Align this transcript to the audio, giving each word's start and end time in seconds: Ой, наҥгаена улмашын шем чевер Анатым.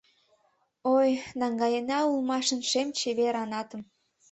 Ой, 0.97 1.09
наҥгаена 1.39 1.99
улмашын 2.11 2.61
шем 2.69 2.87
чевер 2.97 3.33
Анатым. 3.43 3.81